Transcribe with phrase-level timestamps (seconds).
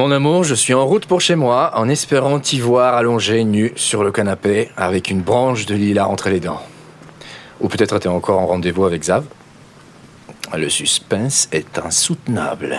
[0.00, 3.74] Mon amour, je suis en route pour chez moi, en espérant t'y voir allongé, nu,
[3.76, 6.62] sur le canapé, avec une branche de lilas entre les dents.
[7.60, 9.26] Ou peut-être t'es encore en rendez-vous avec Zav.
[10.56, 12.78] Le suspense est insoutenable.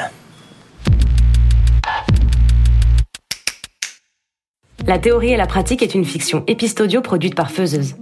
[4.88, 7.98] La théorie et la pratique est une fiction épistodio produite par Feuzeuse.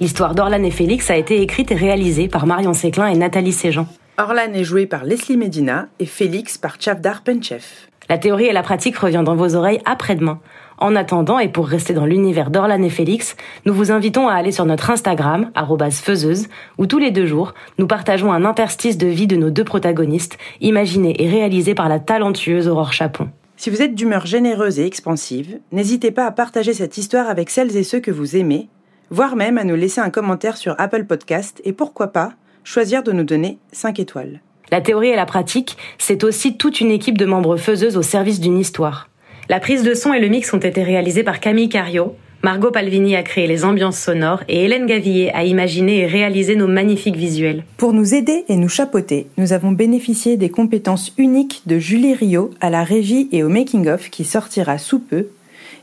[0.00, 3.86] L'histoire d'Orlan et Félix a été écrite et réalisée par Marion Séclin et Nathalie Séjean.
[4.18, 7.62] Orlan est joué par Leslie Medina et Félix par Chavdar Penchev.
[8.08, 10.40] La théorie et la pratique revient dans vos oreilles après-demain.
[10.78, 14.52] En attendant, et pour rester dans l'univers d'Orlan et Félix, nous vous invitons à aller
[14.52, 15.50] sur notre Instagram,
[15.90, 19.64] faiseuse, où tous les deux jours, nous partageons un interstice de vie de nos deux
[19.64, 23.30] protagonistes, imaginé et réalisé par la talentueuse Aurore Chapon.
[23.56, 27.74] Si vous êtes d'humeur généreuse et expansive, n'hésitez pas à partager cette histoire avec celles
[27.74, 28.68] et ceux que vous aimez,
[29.10, 32.32] voire même à nous laisser un commentaire sur Apple Podcast et pourquoi pas
[32.64, 34.40] choisir de nous donner 5 étoiles.
[34.72, 38.40] La théorie et la pratique, c'est aussi toute une équipe de membres faiseuses au service
[38.40, 39.08] d'une histoire.
[39.48, 42.16] La prise de son et le mix ont été réalisés par Camille Cario.
[42.42, 46.66] Margot Palvini a créé les ambiances sonores et Hélène Gavillier a imaginé et réalisé nos
[46.66, 47.64] magnifiques visuels.
[47.76, 52.50] Pour nous aider et nous chapeauter, nous avons bénéficié des compétences uniques de Julie Rio
[52.60, 55.28] à la régie et au making-of qui sortira sous peu,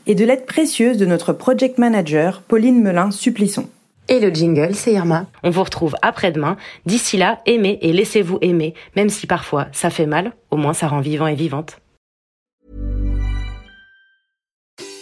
[0.06, 3.68] et de l'aide précieuse de notre project manager Pauline Melin-Supplisson.
[4.08, 5.26] Et le jingle, c'est Irma.
[5.42, 6.56] On vous retrouve après-demain.
[6.84, 10.88] D'ici là, aimez et laissez-vous aimer, même si parfois ça fait mal, au moins ça
[10.88, 11.78] rend vivant et vivante.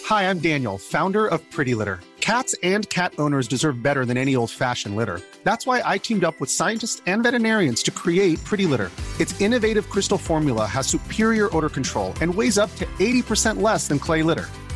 [0.09, 2.01] Hi, I'm Daniel, founder of Pretty Litter.
[2.21, 5.21] Cats and cat owners deserve better than any old-fashioned litter.
[5.43, 8.91] That's why I teamed up with scientists and veterinarians to create Pretty Litter.
[9.19, 13.99] Its innovative crystal formula has superior odor control and weighs up to 80% less than
[13.99, 14.49] clay litter.